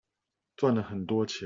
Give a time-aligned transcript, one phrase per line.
[0.57, 1.37] 賺了很多錢